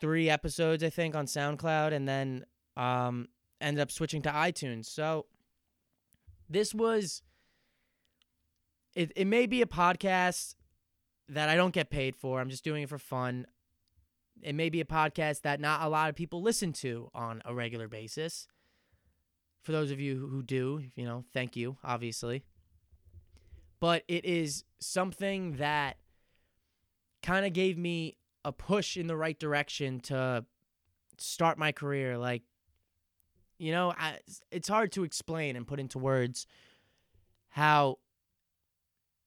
[0.00, 3.28] three episodes, I think, on SoundCloud, and then um,
[3.60, 4.86] ended up switching to iTunes.
[4.86, 5.26] So
[6.48, 7.22] this was.
[8.94, 10.54] It, it may be a podcast
[11.28, 12.40] that I don't get paid for.
[12.40, 13.46] I'm just doing it for fun
[14.42, 17.54] it may be a podcast that not a lot of people listen to on a
[17.54, 18.48] regular basis.
[19.62, 22.42] For those of you who do, you know, thank you, obviously.
[23.78, 25.96] But it is something that
[27.22, 30.44] kind of gave me a push in the right direction to
[31.18, 32.18] start my career.
[32.18, 32.42] Like,
[33.58, 34.18] you know, I,
[34.50, 36.48] it's hard to explain and put into words
[37.50, 37.98] how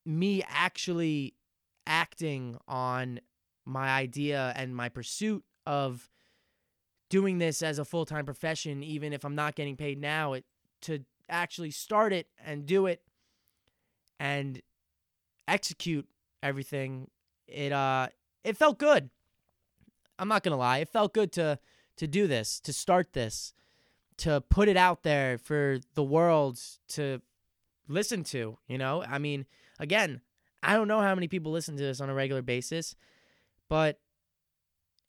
[0.05, 1.33] me actually
[1.87, 3.19] acting on
[3.65, 6.09] my idea and my pursuit of
[7.09, 10.45] doing this as a full time profession, even if I'm not getting paid now, it,
[10.81, 13.01] to actually start it and do it
[14.19, 14.61] and
[15.47, 16.07] execute
[16.43, 17.09] everything,
[17.47, 18.07] it uh
[18.43, 19.09] it felt good.
[20.17, 21.59] I'm not gonna lie, it felt good to
[21.97, 23.53] to do this, to start this,
[24.17, 27.21] to put it out there for the world to
[27.87, 28.57] listen to.
[28.67, 29.45] You know, I mean,
[29.79, 30.21] again,
[30.63, 32.95] I don't know how many people listen to this on a regular basis
[33.69, 33.99] but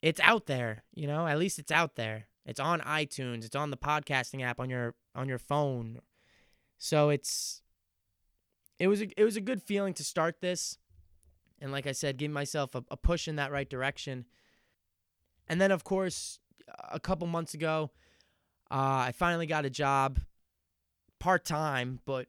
[0.01, 2.27] it's out there, you know, at least it's out there.
[2.45, 5.99] It's on iTunes, it's on the podcasting app on your on your phone.
[6.77, 7.61] So it's
[8.79, 10.77] it was a, it was a good feeling to start this
[11.59, 14.25] and like I said, give myself a, a push in that right direction.
[15.47, 16.39] And then of course,
[16.91, 17.91] a couple months ago,
[18.69, 20.19] uh, I finally got a job
[21.19, 22.27] part time, but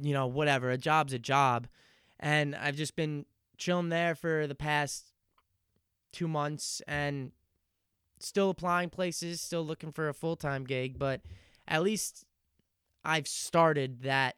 [0.00, 0.70] you know, whatever.
[0.70, 1.66] A job's a job.
[2.18, 3.24] And I've just been
[3.56, 5.12] chilling there for the past
[6.12, 7.32] two months and
[8.18, 11.22] still applying places, still looking for a full time gig, but
[11.66, 12.24] at least
[13.04, 14.36] I've started that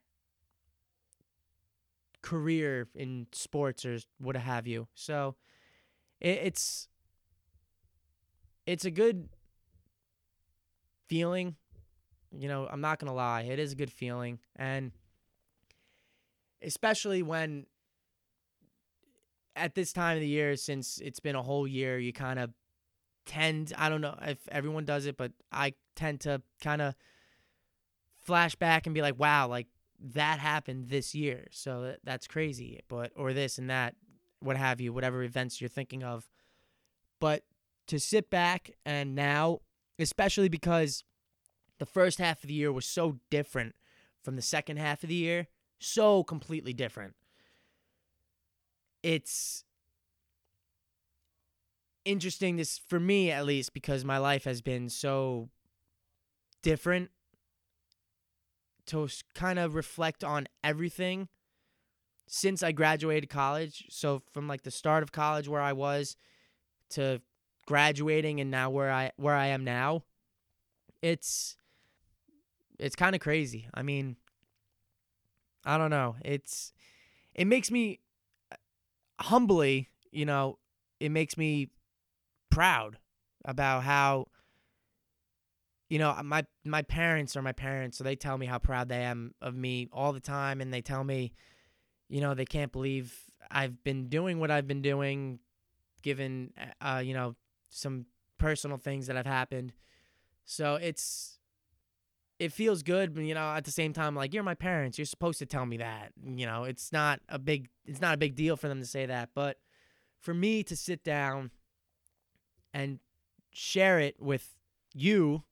[2.23, 4.87] career in sports or what have you.
[4.95, 5.35] So
[6.21, 6.89] it, it's
[8.67, 9.29] it's a good
[11.09, 11.57] feeling.
[12.31, 14.93] You know, I'm not gonna lie, it is a good feeling, and
[16.63, 17.67] especially when
[19.55, 22.51] at this time of the year, since it's been a whole year, you kind of
[23.27, 26.95] tend, I don't know if everyone does it, but I tend to kind of
[28.21, 29.67] flash back and be like, wow, like
[30.01, 31.49] that happened this year.
[31.51, 32.81] So that's crazy.
[32.89, 33.95] But, or this and that,
[34.41, 36.29] what have you, whatever events you're thinking of.
[37.21, 37.45] But
[37.89, 39.59] to sit back and now,
[39.99, 41.05] especially because
[41.79, 43.75] the first half of the year was so different
[44.23, 45.49] from the second half of the year,
[45.83, 47.15] so completely different
[49.03, 49.65] it's
[52.05, 55.49] interesting this for me at least because my life has been so
[56.63, 57.11] different
[58.87, 61.29] to kind of reflect on everything
[62.27, 66.17] since I graduated college, so from like the start of college where I was
[66.91, 67.21] to
[67.67, 70.05] graduating and now where I where I am now,
[71.03, 71.57] it's
[72.79, 73.69] it's kind of crazy.
[73.75, 74.17] I mean,
[75.65, 76.17] I don't know.
[76.25, 76.73] It's
[77.35, 78.01] it makes me
[78.51, 78.57] uh,
[79.21, 80.59] humbly, you know,
[81.01, 81.69] it makes me
[82.51, 82.99] proud
[83.45, 84.27] about how
[85.89, 89.03] you know my my parents are my parents so they tell me how proud they
[89.03, 91.33] am of me all the time and they tell me
[92.09, 93.15] you know they can't believe
[93.51, 95.39] I've been doing what I've been doing
[96.03, 97.37] given uh you know
[97.69, 98.07] some
[98.39, 99.73] personal things that have happened
[100.45, 101.39] so it's
[102.43, 105.05] it feels good but you know at the same time like you're my parents you're
[105.05, 108.35] supposed to tell me that you know it's not a big it's not a big
[108.35, 109.59] deal for them to say that but
[110.23, 111.51] for me to sit down
[112.73, 113.01] and
[113.53, 114.55] share it with
[114.95, 115.43] you,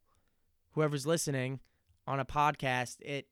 [0.72, 1.61] whoever's listening
[2.07, 3.26] on a podcast, it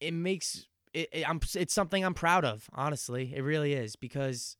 [0.00, 3.32] it makes it, it I'm it's something I'm proud of, honestly.
[3.34, 4.56] It really is because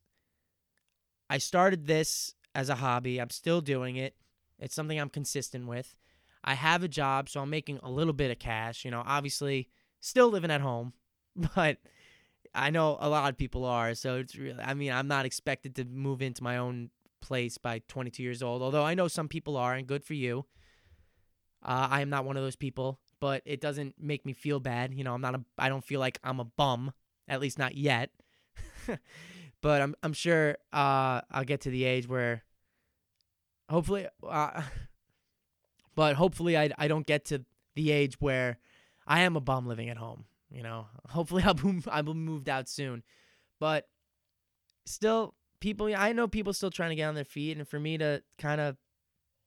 [1.28, 3.20] I started this as a hobby.
[3.20, 4.14] I'm still doing it.
[4.58, 5.96] It's something I'm consistent with.
[6.42, 9.68] I have a job, so I'm making a little bit of cash, you know, obviously
[10.00, 10.94] still living at home,
[11.54, 11.78] but
[12.54, 15.76] I know a lot of people are, so it's really I mean, I'm not expected
[15.76, 18.62] to move into my own place by 22 years old.
[18.62, 20.46] Although I know some people are, and good for you.
[21.62, 24.94] Uh, I am not one of those people, but it doesn't make me feel bad.
[24.94, 25.44] You know, I'm not a.
[25.58, 26.92] I don't feel like I'm a bum,
[27.28, 28.10] at least not yet.
[29.60, 32.44] but I'm I'm sure uh, I'll get to the age where,
[33.68, 34.62] hopefully, uh,
[35.94, 38.58] but hopefully I I don't get to the age where
[39.06, 40.24] I am a bum living at home.
[40.50, 43.02] You know, hopefully I'll be, I'll be moved out soon,
[43.58, 43.88] but
[44.86, 47.98] still people I know people still trying to get on their feet and for me
[47.98, 48.76] to kind of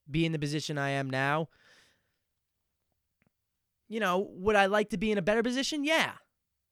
[0.09, 1.49] be in the position I am now
[3.93, 5.83] you know, would I like to be in a better position?
[5.83, 6.13] Yeah.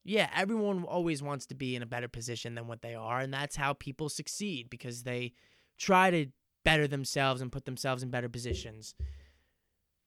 [0.03, 3.31] Yeah, everyone always wants to be in a better position than what they are, and
[3.31, 5.33] that's how people succeed because they
[5.77, 6.25] try to
[6.65, 8.95] better themselves and put themselves in better positions.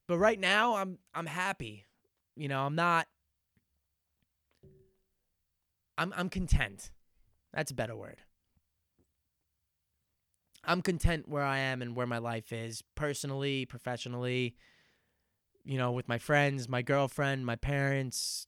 [0.07, 1.85] But right now, I'm I'm happy.
[2.37, 3.07] You know, I'm not
[5.97, 6.91] I'm I'm content.
[7.53, 8.19] That's a better word.
[10.67, 14.57] I'm content where I am and where my life is personally, professionally,
[15.65, 18.47] you know, with my friends, my girlfriend, my parents,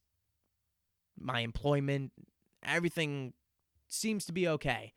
[1.19, 2.11] my employment,
[2.63, 3.33] everything
[3.87, 4.93] seems to be okay.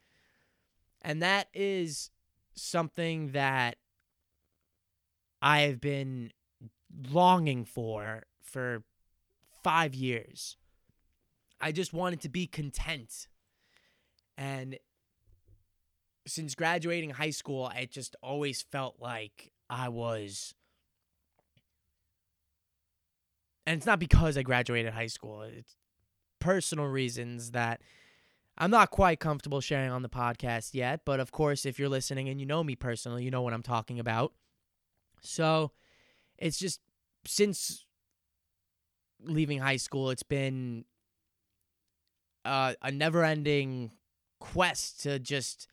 [1.03, 2.11] And that is
[2.55, 3.77] something that
[5.43, 6.33] I have been
[7.11, 8.83] longing for for
[9.63, 10.57] 5 years.
[11.61, 13.29] I just wanted to be content.
[14.39, 14.79] And
[16.27, 20.55] since graduating high school, it just always felt like I was.
[23.67, 25.77] And it's not because I graduated high school, it's
[26.41, 27.83] personal reasons that
[28.57, 31.03] I'm not quite comfortable sharing on the podcast yet.
[31.05, 33.63] But of course, if you're listening and you know me personally, you know what I'm
[33.63, 34.33] talking about.
[35.21, 35.73] So
[36.41, 36.81] it's just
[37.27, 37.85] since
[39.23, 40.85] leaving high school, it's been
[42.45, 43.93] uh, a never ending
[44.41, 45.69] quest to just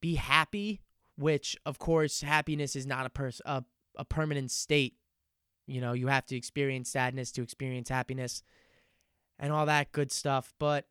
[0.00, 0.82] be happy,
[1.16, 3.64] which of course happiness is not a pers- a,
[3.96, 4.94] a permanent state.
[5.66, 8.42] You know, you have to experience sadness to experience happiness
[9.38, 10.86] and all that good stuff, but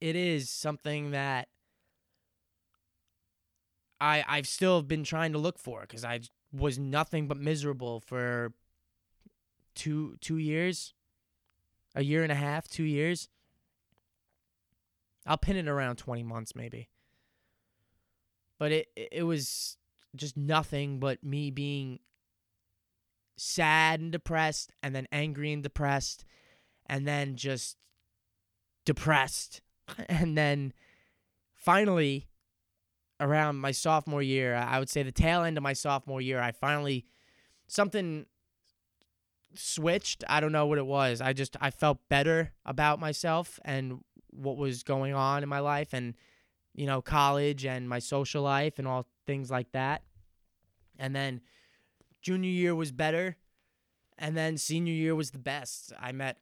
[0.00, 1.48] it is something that
[4.00, 6.20] I I've still been trying to look for cuz I
[6.52, 8.52] was nothing but miserable for
[9.74, 10.94] 2 2 years,
[11.94, 13.28] a year and a half, 2 years.
[15.26, 16.88] I'll pin it around 20 months maybe
[18.60, 19.76] but it it was
[20.14, 21.98] just nothing but me being
[23.36, 26.24] sad and depressed and then angry and depressed
[26.86, 27.76] and then just
[28.84, 29.62] depressed
[30.08, 30.72] and then
[31.54, 32.28] finally
[33.20, 36.50] around my sophomore year i would say the tail end of my sophomore year i
[36.50, 37.04] finally
[37.68, 38.26] something
[39.54, 44.00] switched i don't know what it was i just i felt better about myself and
[44.30, 46.14] what was going on in my life and
[46.74, 50.02] you know, college and my social life and all things like that.
[50.98, 51.40] And then
[52.22, 53.36] junior year was better.
[54.18, 55.92] And then senior year was the best.
[55.98, 56.38] I met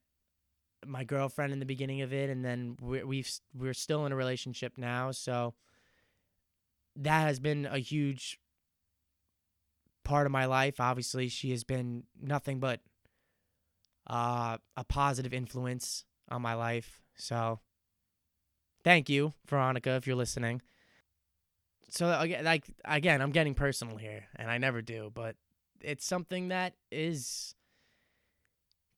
[0.86, 4.16] my girlfriend in the beginning of it, and then we're, we've we're still in a
[4.16, 5.12] relationship now.
[5.12, 5.54] So
[6.98, 8.38] that has been a huge
[10.04, 10.80] part of my life.
[10.80, 12.80] Obviously, she has been nothing but
[14.08, 17.02] uh, a positive influence on my life.
[17.16, 17.60] So
[18.84, 20.62] Thank you, Veronica, if you're listening.
[21.90, 22.06] So
[22.42, 25.36] like again, I'm getting personal here, and I never do, but
[25.80, 27.54] it's something that is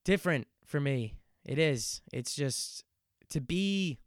[0.05, 1.15] different for me.
[1.45, 2.03] It is.
[2.13, 2.85] It's just
[3.31, 3.99] to be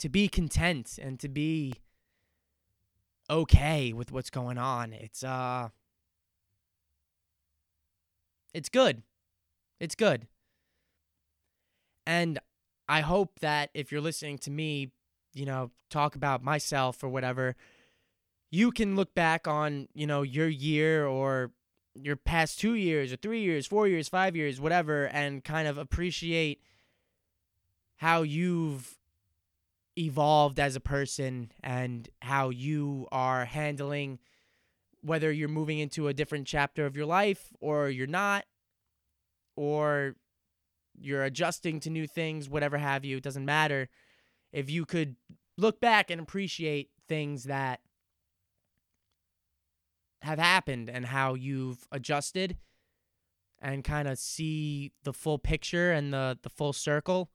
[0.00, 1.74] to be content and to be
[3.28, 4.92] okay with what's going on.
[4.92, 5.68] It's uh
[8.52, 9.02] it's good.
[9.80, 10.28] It's good.
[12.06, 12.38] And
[12.88, 14.90] I hope that if you're listening to me,
[15.32, 17.56] you know, talk about myself or whatever,
[18.50, 21.50] you can look back on, you know, your year or
[21.94, 25.78] your past 2 years or 3 years, 4 years, 5 years, whatever and kind of
[25.78, 26.60] appreciate
[27.96, 28.98] how you've
[29.96, 34.18] evolved as a person and how you are handling
[35.02, 38.44] whether you're moving into a different chapter of your life or you're not
[39.56, 40.16] or
[40.98, 43.88] you're adjusting to new things whatever have you it doesn't matter.
[44.52, 45.16] If you could
[45.56, 47.80] look back and appreciate things that
[50.22, 52.56] have happened and how you've adjusted
[53.60, 57.30] and kind of see the full picture and the the full circle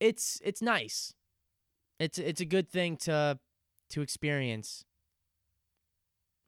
[0.00, 1.14] it's it's nice.
[1.98, 3.38] It's it's a good thing to
[3.90, 4.84] to experience.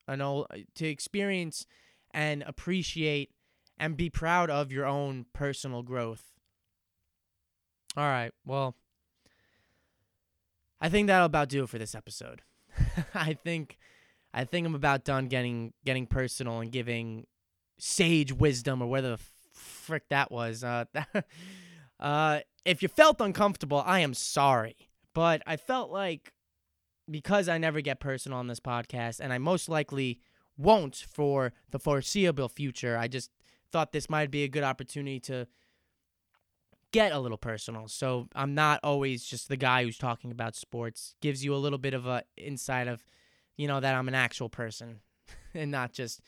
[0.08, 1.66] I know to experience
[2.12, 3.30] and appreciate
[3.78, 6.32] and be proud of your own personal growth.
[7.96, 8.32] All right.
[8.44, 8.76] Well,
[10.80, 12.42] I think that'll about do it for this episode.
[13.14, 13.78] I think
[14.34, 17.26] I think I'm about done getting getting personal and giving
[17.78, 19.22] sage wisdom or whether the
[19.52, 20.62] frick that was.
[20.62, 20.84] Uh,
[22.00, 24.76] uh, if you felt uncomfortable, I am sorry.
[25.14, 26.32] But I felt like
[27.10, 30.20] because I never get personal on this podcast, and I most likely
[30.58, 33.30] won't for the foreseeable future, I just
[33.70, 35.46] thought this might be a good opportunity to
[36.92, 37.88] get a little personal.
[37.88, 41.14] So I'm not always just the guy who's talking about sports.
[41.20, 43.04] Gives you a little bit of a insight of,
[43.56, 45.00] you know, that I'm an actual person
[45.54, 46.20] and not just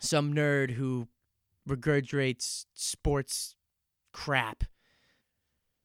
[0.00, 1.08] some nerd who
[1.68, 3.54] regurgitates sports
[4.12, 4.64] crap.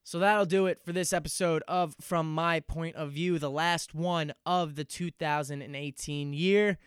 [0.03, 3.95] So that'll do it for this episode of From My Point of View, the last
[3.95, 6.77] one of the 2018 year.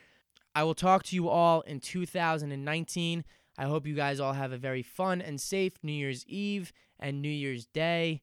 [0.54, 3.24] I will talk to you all in 2019.
[3.58, 7.20] I hope you guys all have a very fun and safe New Year's Eve and
[7.20, 8.22] New Year's Day.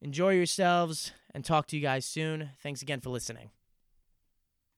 [0.00, 2.50] Enjoy yourselves and talk to you guys soon.
[2.62, 3.50] Thanks again for listening.